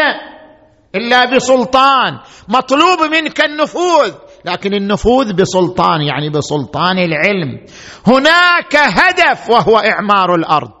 [0.95, 2.19] إلا بسلطان.
[2.47, 4.11] مطلوب منك النفوذ.
[4.45, 7.65] لكن النفوذ بسلطان يعني بسلطان العلم.
[8.07, 10.71] هناك هدف وهو إعمار الأرض.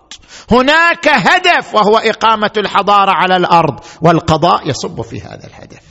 [0.51, 3.79] هناك هدف وهو إقامة الحضارة على الأرض.
[4.01, 5.81] والقضاء يصب في هذا الهدف.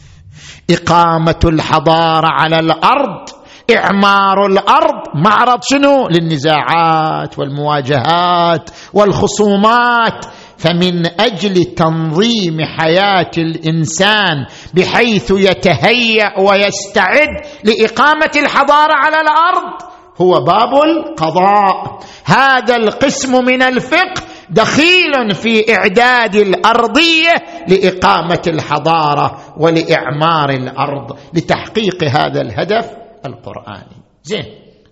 [0.71, 3.29] إقامة الحضارة على الأرض
[3.71, 10.27] إعمار الأرض معرض شنو؟ للنزاعات والمواجهات والخصومات.
[10.59, 17.29] فمن أجل تنظيم حياة الإنسان بحيث يتهيأ ويستعد
[17.65, 19.83] لإقامة الحضارة على الأرض
[20.21, 22.01] هو باب القضاء.
[22.25, 27.35] هذا القسم من الفقه دخيل في إعداد الأرضية
[27.69, 32.91] لإقامة الحضارة ولإعمار الأرض لتحقيق هذا الهدف
[33.27, 33.97] القرآني.
[34.23, 34.45] زين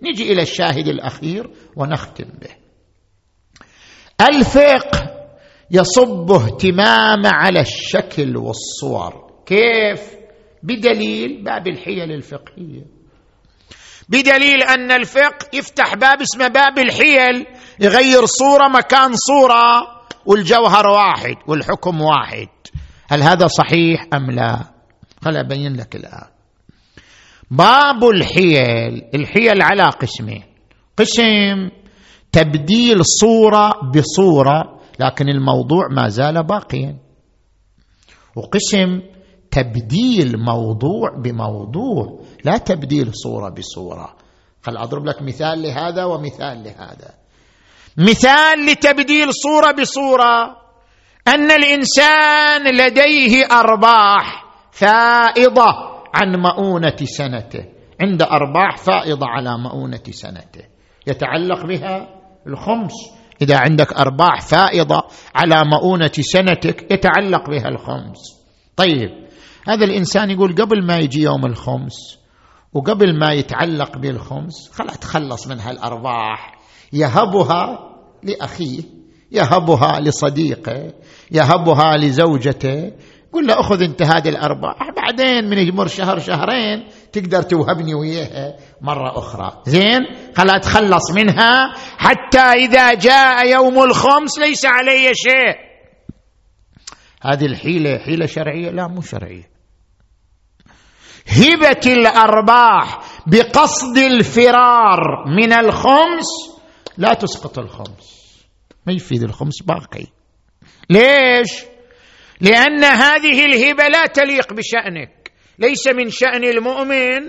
[0.02, 2.50] نجي إلى الشاهد الأخير ونختم به.
[4.28, 5.13] الفقه
[5.70, 9.30] يصب اهتمام على الشكل والصور.
[9.46, 10.00] كيف؟
[10.62, 12.84] بدليل باب الحيل الفقهية.
[14.08, 17.46] بدليل أن الفقه يفتح باب اسمه باب الحيل
[17.80, 19.82] يغير صورة مكان صورة
[20.26, 22.48] والجوهر واحد والحكم واحد.
[23.08, 24.58] هل هذا صحيح أم لا؟
[25.24, 26.28] خل أبين لك الآن.
[27.50, 30.44] باب الحيل الحيل على قسمين.
[30.96, 31.70] قسم
[32.32, 36.96] تبديل صورة بصورة لكن الموضوع ما زال باقيا.
[38.36, 39.00] وقسم
[39.50, 44.16] تبديل موضوع بموضوع لا تبديل صورة بصورة.
[44.62, 47.14] خل أضرب لك مثال لهذا ومثال لهذا.
[47.96, 50.56] مثال لتبديل صورة بصورة.
[51.28, 55.66] أن الإنسان لديه أرباح فائضة
[56.14, 57.64] عن مؤونة سنته.
[58.00, 60.64] عند أرباح فائضة على مؤونة سنته.
[61.06, 62.08] يتعلق بها
[62.46, 62.92] الخمس.
[63.42, 65.02] إذا عندك أرباح فائضة
[65.34, 68.18] على مؤونة سنتك يتعلق بها الخمس.
[68.76, 69.10] طيب
[69.68, 72.18] هذا الإنسان يقول قبل ما يجي يوم الخمس
[72.72, 76.58] وقبل ما يتعلق بالخمس خل أتخلص من هالأرباح.
[76.92, 77.78] يهبها
[78.22, 78.82] لأخيه
[79.32, 80.92] يهبها لصديقه
[81.30, 82.92] يهبها لزوجته
[83.34, 89.18] قل له اخذ انت هذه الارباح بعدين من يمر شهر شهرين تقدر توهبني وياها مرة
[89.18, 89.62] أخرى.
[89.66, 90.00] زين؟
[90.36, 95.56] خلا اتخلص منها حتى إذا جاء يوم الخمس ليس علي شيء.
[97.22, 99.50] هذه الحيلة حيلة شرعية؟ لا مو شرعية.
[101.28, 106.54] هبة الأرباح بقصد الفرار من الخمس.
[106.98, 108.24] لا تسقط الخمس.
[108.86, 110.06] ما يفيد الخمس باقي.
[110.90, 111.73] ليش؟
[112.44, 115.32] لأن هذه الهبة لا تليق بشأنك.
[115.58, 117.22] ليس من شأن المؤمن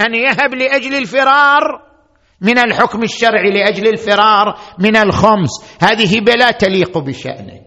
[0.00, 1.62] أن يهب لأجل الفرار
[2.40, 5.50] من الحكم الشرعي لأجل الفرار من الخمس.
[5.82, 7.62] هذه هبة لا تليق بشأنك.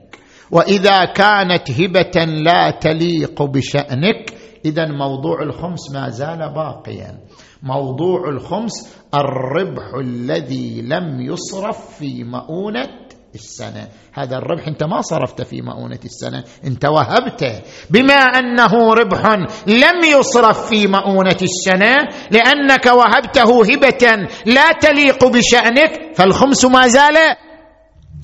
[0.52, 4.34] وإذا كانت هبة لا تليق بشأنك
[4.66, 7.20] إذا موضوع الخمس ما زال باقيا.
[7.64, 13.88] موضوع الخمس الربح الذي لم يصرف في مؤونة السنة.
[14.14, 17.62] هذا الربح أنت ما صرفت في مؤونة السنة أنت وهبته.
[17.90, 19.26] بما أنه ربح
[19.68, 21.96] لم يصرف في مؤونة السنة
[22.32, 27.16] لأنك وهبته هبة لا تليق بشأنك فالخمس ما زال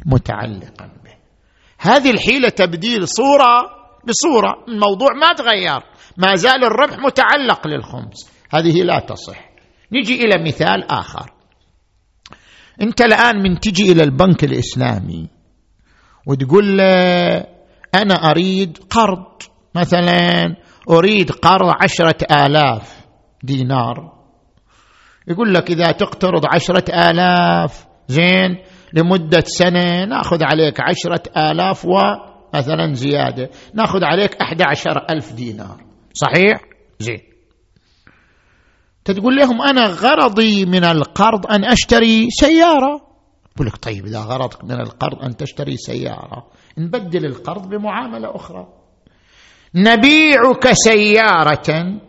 [0.05, 1.13] متعلقا به.
[1.79, 3.75] هذه الحيلة تبديل صورة
[4.07, 5.81] بصورة الموضوع ما تغير.
[6.17, 8.31] ما زال الربح متعلق للخمس.
[8.51, 9.49] هذه لا تصح.
[9.91, 11.34] نجي إلى مثال آخر.
[12.81, 15.29] انت الآن من تجي إلى البنك الإسلامي
[16.27, 17.45] وتقول له
[17.95, 19.25] أنا أريد قرض
[19.75, 20.55] مثلا
[20.89, 23.05] أريد قرض عشرة آلاف
[23.43, 24.15] دينار.
[25.27, 28.57] يقول لك إذا تقترض عشرة آلاف زين
[28.93, 35.77] لمدة سنة نأخذ عليك عشرة آلاف ومثلا زيادة نأخذ عليك أحد عشر ألف دينار.
[36.13, 36.59] صحيح؟
[36.99, 37.34] زين.
[39.11, 43.01] تقول لهم أنا غرضي من القرض أن أشتري سيارة.
[43.55, 48.67] يقول لك طيب إذا غرضك من القرض أن تشتري سيارة نبدل القرض بمعاملة أخرى.
[49.75, 51.99] نبيعك سيارة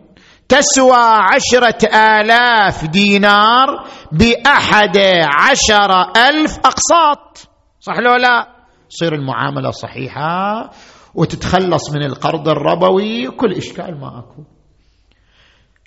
[0.49, 3.67] تسوى عشرة آلاف دينار
[4.11, 4.97] بأحد
[5.39, 5.91] عشر
[6.29, 7.49] ألف أقساط.
[7.79, 8.47] صح لو لا؟
[8.89, 10.69] تصير المعاملة صحيحة
[11.15, 14.56] وتتخلص من القرض الربوي كل إشكال ما أكو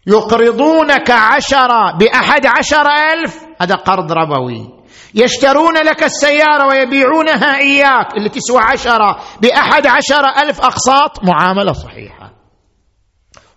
[0.07, 3.44] يقرضونك عشرة بأحد عشر ألف.
[3.61, 4.80] هذا قرض ربوي.
[5.14, 8.16] يشترون لك السيارة ويبيعونها إياك.
[8.16, 11.24] اللي تسوى عشرة بأحد عشر ألف أقساط.
[11.24, 12.32] معاملة صحيحة.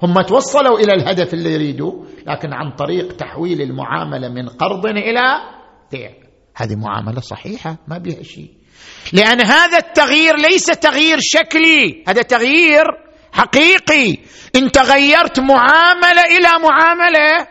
[0.04, 5.22] هم توصلوا إلى الهدف اللي يريدوا لكن عن طريق تحويل المعاملة من قرض إلى
[5.92, 6.12] بيع.
[6.56, 8.52] هذه معاملة صحيحة ما بها شيء.
[9.14, 12.04] لأن هذا التغيير ليس تغيير شكلي.
[12.08, 12.84] هذا تغيير
[13.34, 14.18] حقيقي.
[14.56, 17.48] انت غيرت معاملة إلى معاملة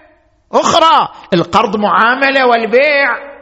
[0.53, 1.09] أخرى.
[1.35, 3.33] القرض معاملة والبيع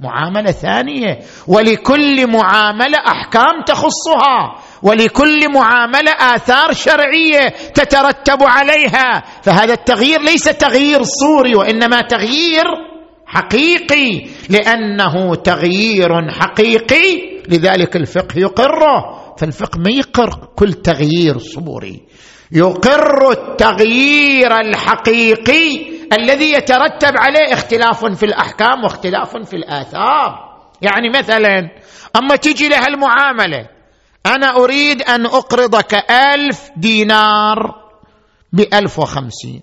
[0.00, 1.18] معاملة ثانية.
[1.46, 4.54] ولكل معاملة أحكام تخصها.
[4.82, 9.22] ولكل معاملة آثار شرعية تترتب عليها.
[9.42, 12.64] فهذا التغيير ليس تغيير صوري وإنما تغيير
[13.26, 14.26] حقيقي.
[14.50, 17.38] لأنه تغيير حقيقي.
[17.48, 19.17] لذلك الفقه يقره.
[19.38, 22.06] فالفقه ما يقر كل تغيير صوري
[22.52, 30.48] يقر التغيير الحقيقي الذي يترتب عليه اختلاف في الأحكام واختلاف في الآثار.
[30.82, 31.70] يعني مثلا
[32.16, 33.68] أما تجي لها المعاملة
[34.26, 37.74] أنا أريد أن أقرضك ألف دينار
[38.52, 39.62] بألف وخمسين.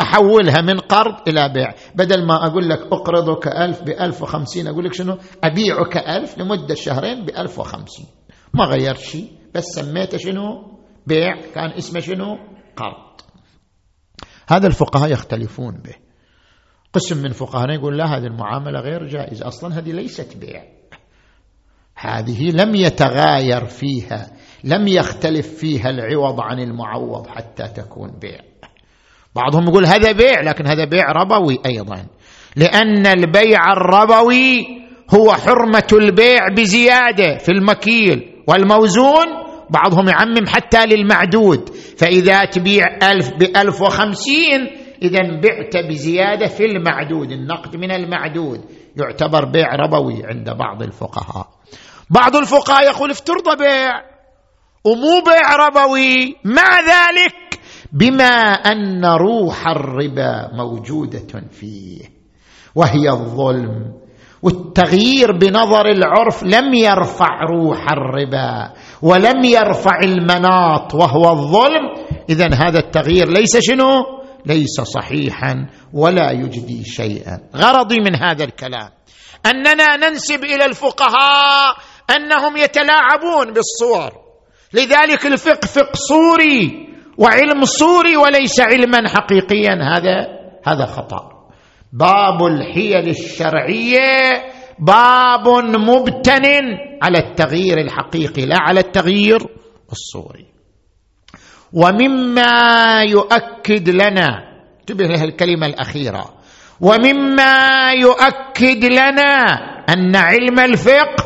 [0.00, 1.74] أحولها من قرض إلى بيع.
[1.94, 7.24] بدل ما أقول لك أقرضك ألف بألف وخمسين أقول لك شنو؟ أبيعك ألف لمدة شهرين
[7.24, 8.06] بألف وخمسين.
[8.54, 12.38] ما غيرت شيء بس سميته شنو؟ بيع كان اسمه شنو؟
[12.76, 13.20] قرض.
[14.48, 15.94] هذا الفقهاء يختلفون به.
[16.92, 19.48] قسم من فقهاء يقول لا هذه المعاملة غير جائزة.
[19.48, 20.64] أصلا هذه ليست بيع.
[21.96, 24.30] هذه لم يتغاير فيها
[24.64, 28.40] لم يختلف فيها العوض عن المعوض حتى تكون بيع.
[29.36, 32.06] بعضهم يقول هذا بيع لكن هذا بيع ربوي أيضا.
[32.56, 34.66] لأن البيع الربوي
[35.14, 38.33] هو حرمة البيع بزيادة في المكيل.
[38.46, 39.26] والموزون
[39.70, 41.68] بعضهم يعمم حتى للمعدود.
[41.98, 44.60] فإذا تبيع ألف بألف وخمسين
[45.02, 48.60] إذا بعت بزيادة في المعدود النقد من المعدود.
[48.96, 51.48] يعتبر بيع ربوي عند بعض الفقهاء.
[52.10, 53.90] بعض الفقهاء يقول افترض بيع
[54.84, 56.36] ومو بيع ربوي.
[56.44, 57.60] مع ذلك
[57.92, 62.00] بما أن روح الربا موجودة فيه
[62.74, 64.03] وهي الظلم.
[64.44, 68.72] والتغيير بنظر العرف لم يرفع روح الربا
[69.02, 71.84] ولم يرفع المناط وهو الظلم.
[72.28, 74.04] اذا هذا التغيير ليس شنو؟
[74.46, 77.38] ليس صحيحا ولا يجدي شيئا.
[77.56, 78.90] غرضي من هذا الكلام
[79.46, 81.76] أننا ننسب إلى الفقهاء
[82.16, 84.12] أنهم يتلاعبون بالصور.
[84.72, 86.88] لذلك الفقه فقه صوري
[87.18, 89.74] وعلم صوري وليس علما حقيقيا.
[89.96, 90.26] هذا
[90.66, 91.33] هذا خطأ.
[91.94, 94.42] باب الحيل الشرعية
[94.78, 96.44] باب مبتن
[97.02, 99.38] على التغيير الحقيقي لا على التغيير
[99.92, 100.46] الصوري.
[101.72, 104.28] ومما يؤكد لنا
[104.80, 106.34] انتبه الكلمة الأخيرة
[106.80, 109.44] ومما يؤكد لنا
[109.88, 111.24] أن علم الفقه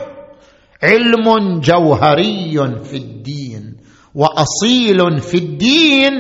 [0.83, 3.77] علم جوهري في الدين
[4.15, 6.13] وأصيل في الدين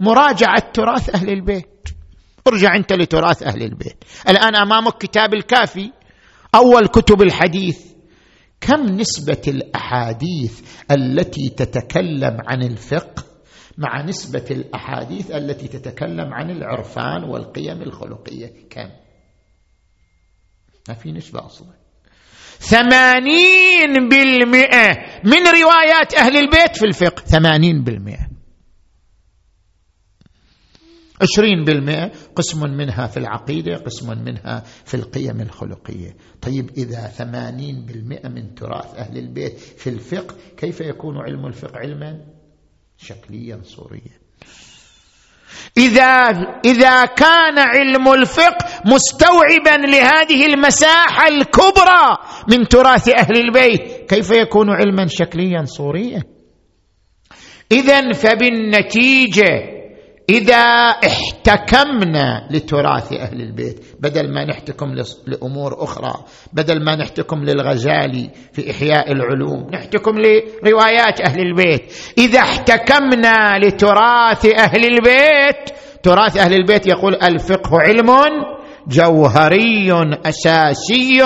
[0.00, 1.88] مراجعة تراث أهل البيت.
[2.48, 4.04] ارجع أنت لتراث أهل البيت.
[4.28, 5.90] الآن أمامك كتاب الكافي
[6.54, 7.88] أول كتب الحديث.
[8.60, 13.24] كم نسبة الأحاديث التي تتكلم عن الفقه
[13.78, 18.90] مع نسبة الأحاديث التي تتكلم عن العرفان والقيم الخلقية؟ كم؟
[20.88, 21.68] ما في نسبة أصلا.
[22.58, 24.88] ثمانين بالمئة
[25.24, 27.22] من روايات أهل البيت في الفقه.
[27.22, 28.27] ثمانين بالمئة.
[31.22, 36.16] عشرين بالمئة قسم منها في العقيدة قسم منها في القيم الخلقية.
[36.42, 42.20] طيب إذا ثمانين بالمئة من تراث أهل البيت في الفقه كيف يكون علم الفقه علما؟
[42.96, 44.18] شكليا صوريا.
[45.78, 46.28] إذا
[46.64, 52.18] إذا كان علم الفقه مستوعبا لهذه المساحة الكبرى
[52.50, 56.22] من تراث أهل البيت كيف يكون علما شكليا صوريا؟
[57.72, 59.77] اذا فبالنتيجة
[60.28, 60.64] إذا
[61.06, 64.94] احتكمنا لتراث أهل البيت بدل ما نحتكم
[65.26, 71.92] لأمور أخرى بدل ما نحتكم للغزالي في إحياء العلوم نحتكم لروايات أهل البيت.
[72.18, 75.70] إذا احتكمنا لتراث أهل البيت
[76.02, 78.10] تراث أهل البيت يقول الفقه علم
[78.88, 79.92] جوهري
[80.26, 81.22] أساسي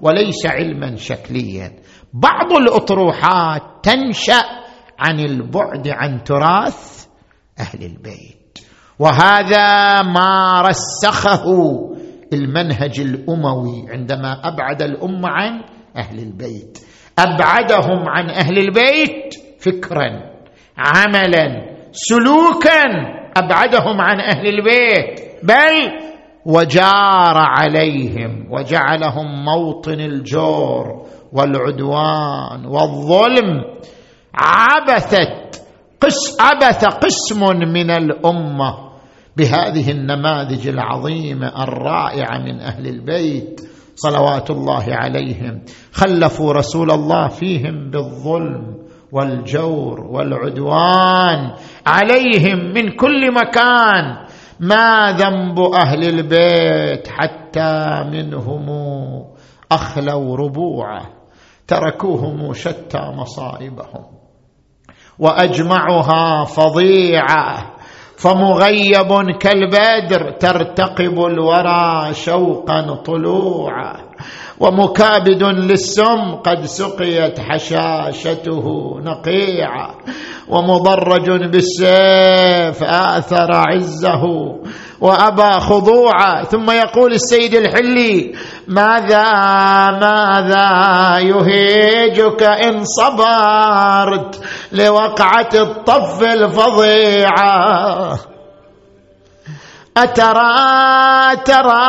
[0.00, 1.72] وليس علما شكليا.
[2.12, 4.42] بعض الأطروحات تنشأ
[4.98, 7.06] عن البعد عن تراث
[7.58, 8.33] أهل البيت.
[8.98, 11.44] وهذا ما رسخه
[12.32, 15.62] المنهج الأموي عندما أبعد الامه عن
[15.96, 16.78] أهل البيت.
[17.18, 20.10] أبعدهم عن أهل البيت فكرا
[20.78, 22.82] عملا سلوكا.
[23.36, 25.20] أبعدهم عن أهل البيت.
[25.42, 25.98] بل
[26.46, 33.64] وجار عليهم وجعلهم موطن الجور والعدوان والظلم.
[34.34, 35.43] عبثت
[36.04, 37.40] قس عبث قسم
[37.72, 38.92] من الأمة
[39.36, 43.60] بهذه النماذج العظيمة الرائعة من أهل البيت
[43.96, 45.62] صلوات الله عليهم.
[45.92, 48.76] خلفوا رسول الله فيهم بالظلم
[49.12, 51.54] والجور والعدوان
[51.86, 54.26] عليهم من كل مكان.
[54.60, 58.66] ما ذنب أهل البيت حتى منهم
[59.72, 61.06] أخلوا ربوعه
[61.66, 64.23] تركوهم شتى مصائبهم.
[65.18, 67.74] وأجمعها فظيعة.
[68.16, 73.96] فمغيب كالبدر ترتقب الورى شوقا طلوعا.
[74.60, 78.64] ومكابد للسم قد سقيت حشاشته
[79.00, 79.90] نقيعا.
[80.48, 84.22] ومضرج بالسيف آثر عزه
[85.04, 88.34] وأبى خضوعا ثم يقول السيد الحلي
[88.68, 89.30] ماذا
[90.00, 90.68] ماذا
[91.18, 94.40] يهيجك إن صبرت
[94.72, 98.18] لوقعة الطف الفظيعة؟
[99.96, 101.84] أترى ترى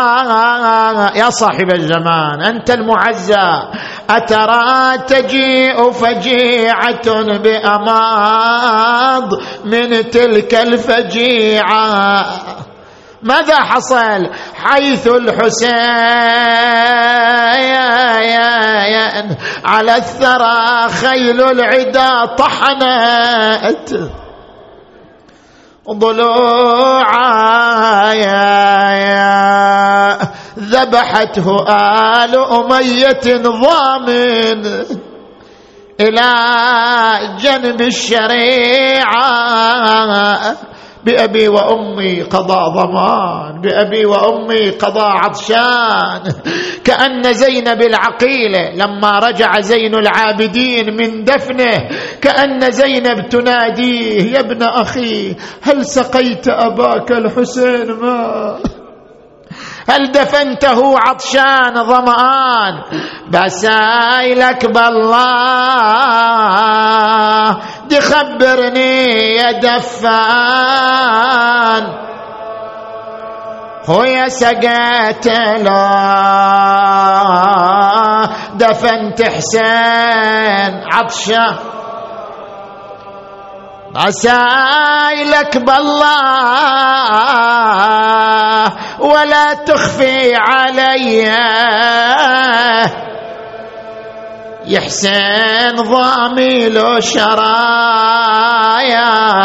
[1.16, 3.64] يا صاحب الزمان أنت المعزى
[4.10, 9.30] أترى تجيء فجيعة بأماض
[9.66, 12.26] من تلك الفجيعة؟
[13.26, 15.76] ماذا حصل حيث الحسين
[19.66, 24.10] على الثرى خيل العدا طحنت
[25.90, 27.26] ضلوعا
[30.60, 34.66] ذبحته آل أمية ضامن
[36.00, 36.32] إلى
[37.40, 39.26] جنب الشريعة
[41.06, 46.22] بأبي وأمي قضى ضمان بأبي وأمي قضى عطشان.
[46.84, 51.90] كأن زينب العقيلة لما رجع زين العابدين من دفنه
[52.22, 58.60] كأن زينب تناديه يا ابن أخي هل سقيت أباك الحسين؟ ماء
[59.90, 62.82] هل دفنته عطشان ظمآن؟
[63.30, 65.16] بسائلك بالله
[67.88, 69.06] دي خبرني
[69.36, 70.86] يا دفان.
[73.86, 75.28] هو يا سقيت
[75.62, 75.92] له
[78.56, 81.75] دفنت حسين عطشة.
[83.96, 86.06] عسايلك بالله
[89.00, 91.32] ولا تخفي علي.
[94.68, 97.46] يحسن ضامي له شرايا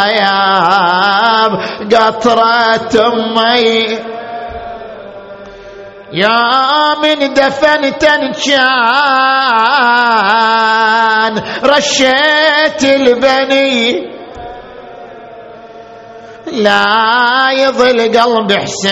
[0.05, 0.41] يا
[1.91, 3.99] قطرة أمي.
[6.13, 8.33] يا من دفنت كان
[11.63, 14.11] رشيت البني.
[16.51, 18.91] لا يظل قلب حسين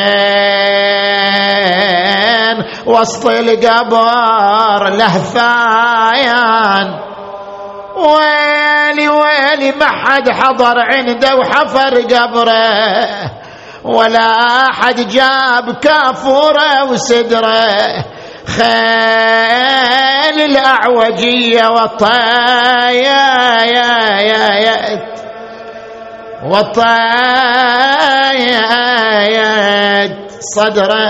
[2.85, 6.99] وسط القبر لهفايان
[7.95, 13.31] ويلي ويلي ما حد حضر عنده وحفر قبره
[13.83, 14.37] ولا
[14.71, 18.05] حد جاب كافوره وسدره.
[18.57, 25.08] خيل الأعوجية وطايا يا يا يا
[26.45, 26.89] وطايت
[30.55, 31.09] صدره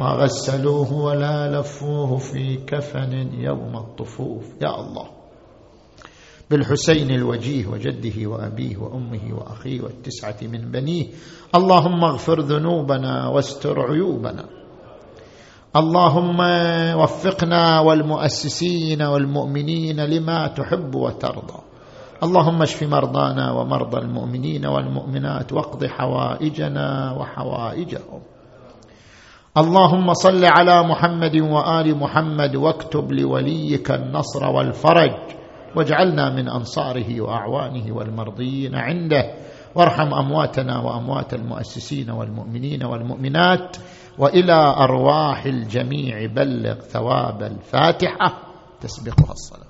[0.00, 4.44] ما غسلوه ولا لفوه في كفن يوم الطفوف.
[4.62, 5.06] يا الله.
[6.50, 11.06] بالحسين الوجيه وجده وأبيه وأمه وأخيه والتسعة من بنيه.
[11.54, 14.44] اللهم اغفر ذنوبنا واستر عيوبنا.
[15.76, 16.40] اللهم
[17.00, 21.65] وفقنا والمؤسسين والمؤمنين لما تحب وترضى.
[22.22, 28.20] اللهم اشف مرضانا ومرضى المؤمنين والمؤمنات واقض حوائجنا وحوائجهم.
[29.58, 35.14] اللهم صل على محمد وآل محمد واكتب لوليك النصر والفرج
[35.76, 39.34] واجعلنا من أنصاره وأعوانه والمرضيين عنده.
[39.74, 43.76] وارحم أمواتنا وأموات المؤسسين والمؤمنين والمؤمنات
[44.18, 46.26] وإلى أرواح الجميع.
[46.26, 48.32] بلغ ثواب الفاتحة.
[48.80, 49.65] تسبقها الصلاة.